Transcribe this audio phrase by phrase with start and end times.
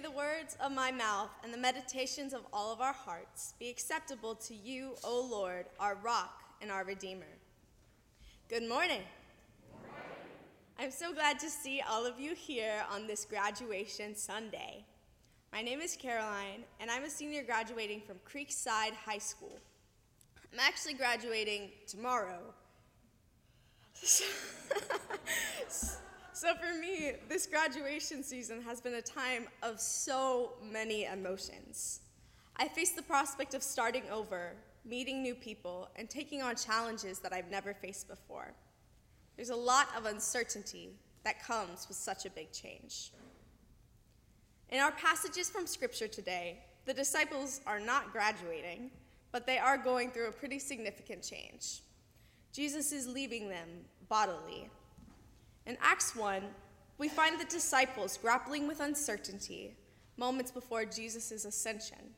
[0.00, 3.68] May the words of my mouth and the meditations of all of our hearts be
[3.68, 7.26] acceptable to you, O Lord, our rock and our Redeemer.
[8.48, 9.02] Good morning.
[10.78, 14.86] I'm so glad to see all of you here on this graduation Sunday.
[15.52, 19.60] My name is Caroline, and I'm a senior graduating from Creekside High School.
[20.50, 22.40] I'm actually graduating tomorrow.
[26.40, 32.00] so for me, this graduation season has been a time of so many emotions.
[32.56, 34.54] I face the prospect of starting over,
[34.86, 38.54] meeting new people, and taking on challenges that I've never faced before.
[39.36, 43.12] There's a lot of uncertainty that comes with such a big change.
[44.70, 48.90] In our passages from Scripture today, the disciples are not graduating,
[49.30, 51.82] but they are going through a pretty significant change.
[52.54, 53.68] Jesus is leaving them
[54.08, 54.70] bodily.
[55.70, 56.42] In Acts 1,
[56.98, 59.76] we find the disciples grappling with uncertainty
[60.16, 62.10] moments before Jesus' ascension.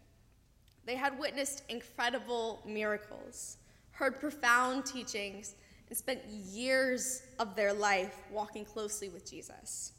[0.86, 3.59] They had witnessed incredible miracles,
[3.91, 5.55] heard profound teachings,
[5.91, 9.92] and spent years of their life walking closely with Jesus.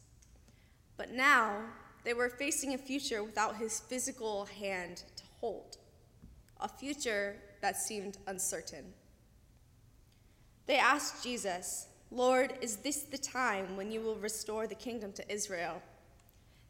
[0.96, 1.60] But now,
[2.02, 5.76] they were facing a future without his physical hand to hold,
[6.58, 8.84] a future that seemed uncertain.
[10.66, 15.32] They asked Jesus, Lord, is this the time when you will restore the kingdom to
[15.32, 15.82] Israel?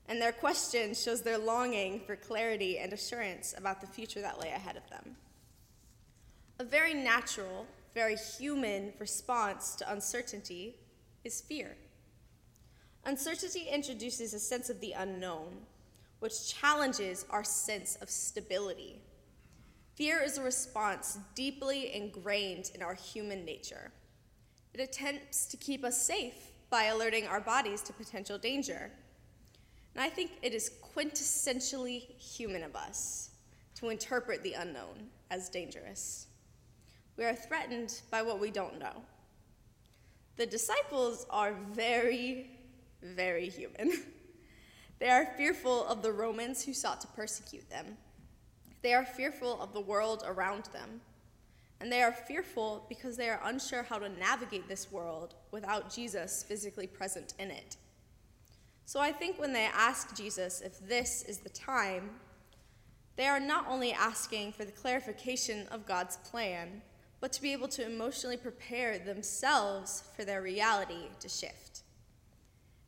[0.08, 4.50] And their question shows their longing for clarity and assurance about the future that lay
[4.50, 5.16] ahead of them.
[6.58, 10.74] A very natural very human response to uncertainty
[11.22, 11.76] is fear.
[13.04, 15.52] Uncertainty introduces a sense of the unknown,
[16.18, 19.00] which challenges our sense of stability.
[19.94, 23.92] Fear is a response deeply ingrained in our human nature.
[24.74, 28.90] It attempts to keep us safe by alerting our bodies to potential danger.
[29.94, 33.30] And I think it is quintessentially human of us
[33.76, 36.26] to interpret the unknown as dangerous.
[37.16, 39.02] We are threatened by what we don't know.
[40.36, 42.50] The disciples are very,
[43.00, 44.02] very human.
[44.98, 47.96] they are fearful of the Romans who sought to persecute them.
[48.82, 51.00] They are fearful of the world around them.
[51.84, 56.42] And they are fearful because they are unsure how to navigate this world without Jesus
[56.42, 57.76] physically present in it.
[58.86, 62.08] So I think when they ask Jesus if this is the time,
[63.16, 66.80] they are not only asking for the clarification of God's plan,
[67.20, 71.82] but to be able to emotionally prepare themselves for their reality to shift.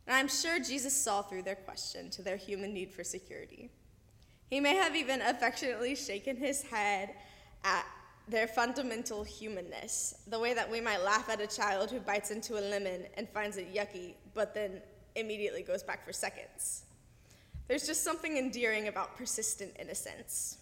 [0.07, 3.69] And I'm sure Jesus saw through their question to their human need for security.
[4.49, 7.13] He may have even affectionately shaken his head
[7.63, 7.85] at
[8.27, 12.59] their fundamental humanness, the way that we might laugh at a child who bites into
[12.59, 14.81] a lemon and finds it yucky, but then
[15.15, 16.83] immediately goes back for seconds.
[17.67, 20.57] There's just something endearing about persistent innocence.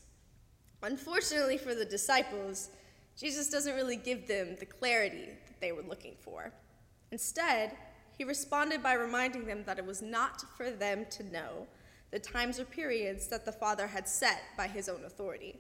[0.84, 2.70] Unfortunately for the disciples,
[3.18, 6.52] Jesus doesn't really give them the clarity that they were looking for.
[7.12, 7.72] Instead,
[8.18, 11.68] he responded by reminding them that it was not for them to know
[12.12, 15.60] the times or periods that the Father had set by his own authority,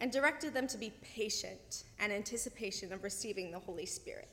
[0.00, 4.28] and directed them to be patient and anticipation of receiving the Holy Spirit.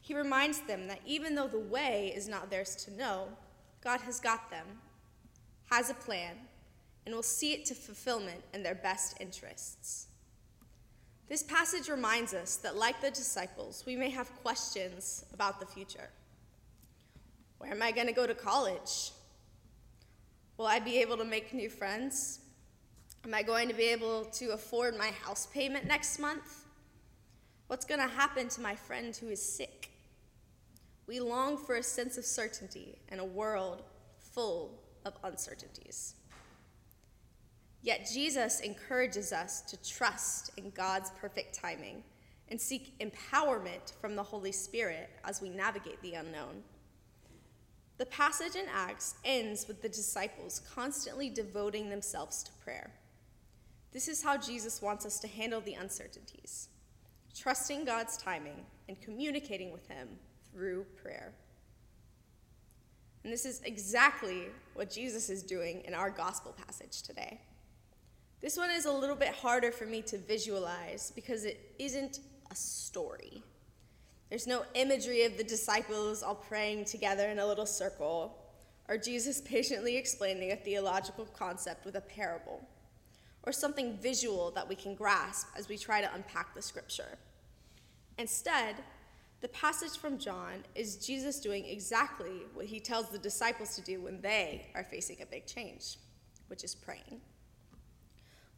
[0.00, 3.28] He reminds them that even though the way is not theirs to know,
[3.82, 4.66] God has got them,
[5.70, 6.34] has a plan,
[7.04, 10.06] and will see it to fulfillment in their best interests.
[11.28, 16.10] This passage reminds us that, like the disciples, we may have questions about the future.
[17.58, 19.12] Where am I going to go to college?
[20.58, 22.40] Will I be able to make new friends?
[23.24, 26.64] Am I going to be able to afford my house payment next month?
[27.68, 29.90] What's going to happen to my friend who is sick?
[31.06, 33.84] We long for a sense of certainty in a world
[34.18, 36.14] full of uncertainties.
[37.80, 42.02] Yet Jesus encourages us to trust in God's perfect timing
[42.48, 46.64] and seek empowerment from the Holy Spirit as we navigate the unknown.
[47.98, 52.90] The passage in Acts ends with the disciples constantly devoting themselves to prayer.
[53.92, 56.68] This is how Jesus wants us to handle the uncertainties,
[57.36, 60.08] trusting God's timing and communicating with Him
[60.50, 61.32] through prayer.
[63.24, 67.40] And this is exactly what Jesus is doing in our gospel passage today.
[68.40, 72.18] This one is a little bit harder for me to visualize because it isn't
[72.50, 73.42] a story.
[74.30, 78.36] There's no imagery of the disciples all praying together in a little circle,
[78.88, 82.66] or Jesus patiently explaining a theological concept with a parable,
[83.44, 87.18] or something visual that we can grasp as we try to unpack the scripture.
[88.18, 88.76] Instead,
[89.40, 94.00] the passage from John is Jesus doing exactly what he tells the disciples to do
[94.00, 95.96] when they are facing a big change,
[96.46, 97.20] which is praying.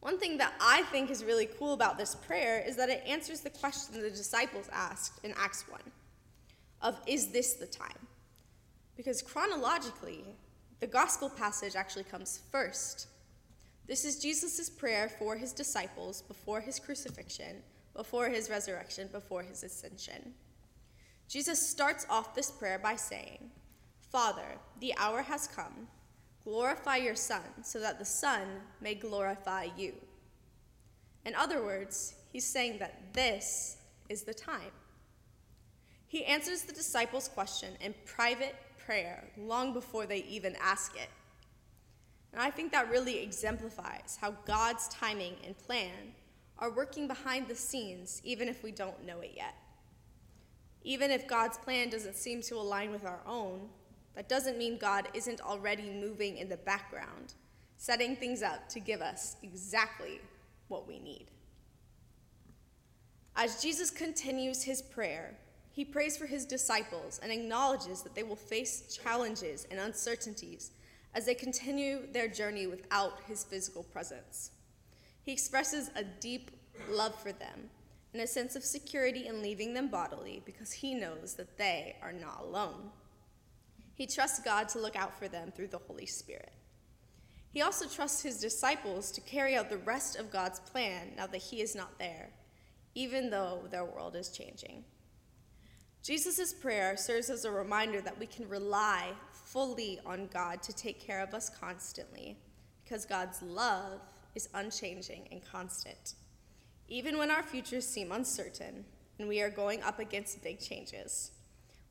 [0.01, 3.39] One thing that I think is really cool about this prayer is that it answers
[3.39, 5.81] the question the disciples asked in Acts 1
[6.83, 8.07] of is this the time?
[8.95, 10.23] Because chronologically,
[10.79, 13.07] the gospel passage actually comes first.
[13.87, 17.57] This is Jesus' prayer for his disciples before his crucifixion,
[17.95, 20.33] before his resurrection, before his ascension.
[21.27, 23.51] Jesus starts off this prayer by saying,
[24.11, 25.87] Father, the hour has come.
[26.43, 28.41] Glorify your Son, so that the Son
[28.81, 29.93] may glorify you.
[31.25, 33.77] In other words, he's saying that this
[34.09, 34.71] is the time.
[36.07, 41.09] He answers the disciples' question in private prayer long before they even ask it.
[42.35, 46.11] And I think that really exemplifies how God's timing and plan
[46.59, 49.55] are working behind the scenes, even if we don't know it yet.
[50.83, 53.69] Even if God's plan doesn't seem to align with our own,
[54.15, 57.35] that doesn't mean God isn't already moving in the background,
[57.77, 60.19] setting things up to give us exactly
[60.67, 61.27] what we need.
[63.37, 65.37] As Jesus continues his prayer,
[65.71, 70.71] he prays for his disciples and acknowledges that they will face challenges and uncertainties
[71.15, 74.51] as they continue their journey without his physical presence.
[75.23, 76.51] He expresses a deep
[76.89, 77.69] love for them
[78.13, 82.13] and a sense of security in leaving them bodily because he knows that they are
[82.13, 82.91] not alone.
[83.95, 86.51] He trusts God to look out for them through the Holy Spirit.
[87.49, 91.41] He also trusts his disciples to carry out the rest of God's plan now that
[91.41, 92.29] he is not there,
[92.93, 94.83] even though their world is changing.
[96.05, 100.99] Jesus' prayer serves as a reminder that we can rely fully on God to take
[100.99, 102.37] care of us constantly
[102.83, 104.01] because God's love
[104.35, 106.13] is unchanging and constant.
[106.87, 108.85] Even when our futures seem uncertain
[109.17, 111.31] and we are going up against big changes,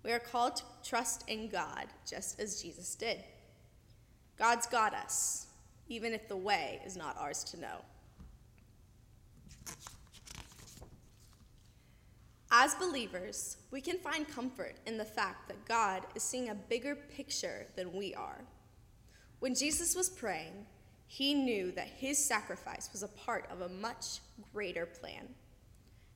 [0.05, 3.19] we are called to trust in God just as Jesus did.
[4.39, 5.49] God's got us,
[5.89, 7.79] even if the way is not ours to know.
[12.57, 16.95] As believers, we can find comfort in the fact that God is seeing a bigger
[16.95, 18.45] picture than we are.
[19.41, 20.65] When Jesus was praying,
[21.09, 24.21] he knew that his sacrifice was a part of a much
[24.53, 25.31] greater plan.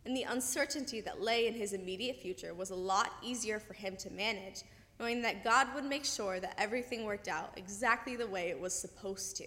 [0.04, 3.96] And the uncertainty that lay in his immediate future was a lot easier for him
[3.96, 4.62] to manage,
[5.00, 8.80] knowing that God would make sure that everything worked out exactly the way it was
[8.80, 9.46] supposed to.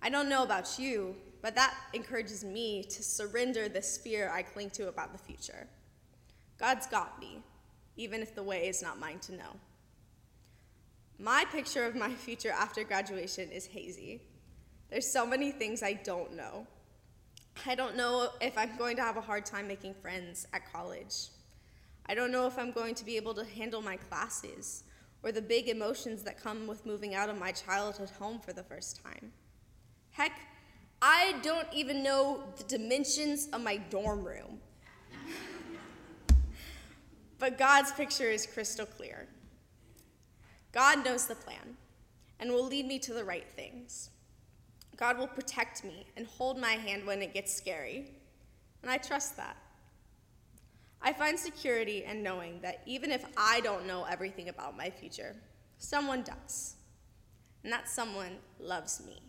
[0.00, 4.70] I don't know about you, but that encourages me to surrender this fear I cling
[4.70, 5.66] to about the future.
[6.60, 7.42] God's got me,
[7.96, 9.56] even if the way is not mine to know.
[11.18, 14.20] My picture of my future after graduation is hazy.
[14.90, 16.66] There's so many things I don't know.
[17.66, 21.28] I don't know if I'm going to have a hard time making friends at college.
[22.06, 24.84] I don't know if I'm going to be able to handle my classes
[25.22, 28.62] or the big emotions that come with moving out of my childhood home for the
[28.62, 29.32] first time.
[30.10, 30.32] Heck,
[31.00, 34.58] I don't even know the dimensions of my dorm room.
[37.50, 39.26] But God's picture is crystal clear.
[40.70, 41.76] God knows the plan
[42.38, 44.10] and will lead me to the right things.
[44.96, 48.12] God will protect me and hold my hand when it gets scary.
[48.82, 49.56] And I trust that.
[51.02, 55.34] I find security in knowing that even if I don't know everything about my future,
[55.78, 56.76] someone does.
[57.64, 59.20] And that someone loves me.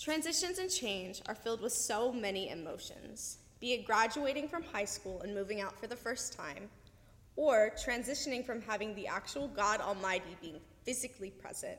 [0.00, 5.22] Transitions and change are filled with so many emotions, be it graduating from high school
[5.22, 6.68] and moving out for the first time,
[7.36, 11.78] or transitioning from having the actual God Almighty being physically present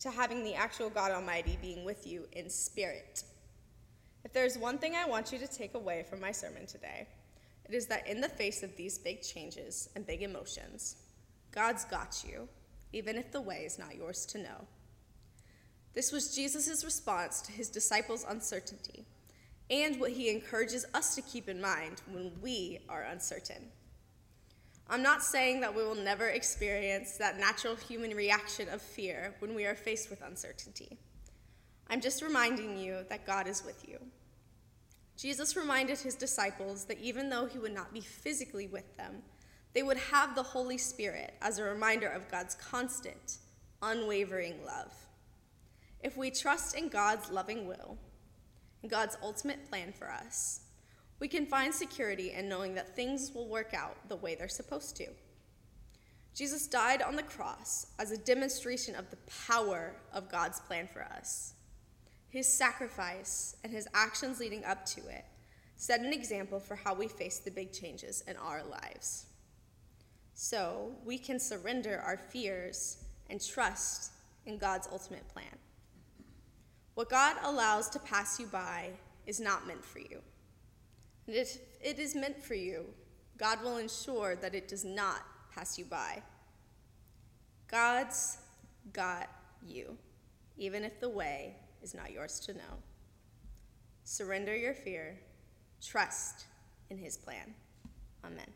[0.00, 3.22] to having the actual God Almighty being with you in spirit.
[4.24, 7.06] If there's one thing I want you to take away from my sermon today,
[7.68, 10.96] it is that in the face of these big changes and big emotions,
[11.52, 12.48] God's got you,
[12.94, 14.66] even if the way is not yours to know.
[15.92, 19.04] This was Jesus' response to his disciples' uncertainty
[19.70, 23.70] and what he encourages us to keep in mind when we are uncertain.
[24.88, 29.54] I'm not saying that we will never experience that natural human reaction of fear when
[29.54, 30.98] we are faced with uncertainty.
[31.88, 33.98] I'm just reminding you that God is with you.
[35.16, 39.22] Jesus reminded his disciples that even though he would not be physically with them,
[39.74, 43.38] they would have the Holy Spirit as a reminder of God's constant,
[43.82, 44.92] unwavering love.
[46.02, 47.96] If we trust in God's loving will
[48.88, 50.60] God's ultimate plan for us,
[51.18, 54.96] we can find security in knowing that things will work out the way they're supposed
[54.96, 55.06] to.
[56.34, 61.02] Jesus died on the cross as a demonstration of the power of God's plan for
[61.02, 61.54] us.
[62.30, 65.24] His sacrifice and his actions leading up to it
[65.76, 69.26] set an example for how we face the big changes in our lives.
[70.34, 74.12] So we can surrender our fears and trust
[74.46, 75.58] in God's ultimate plan.
[76.94, 78.90] What God allows to pass you by
[79.26, 80.20] is not meant for you.
[81.26, 82.84] And if it is meant for you,
[83.38, 85.22] God will ensure that it does not
[85.54, 86.22] pass you by.
[87.68, 88.38] God's
[88.92, 89.28] got
[89.66, 89.96] you,
[90.56, 92.82] even if the way is not yours to know.
[94.04, 95.18] Surrender your fear,
[95.80, 96.46] trust
[96.90, 97.54] in his plan.
[98.24, 98.48] Amen.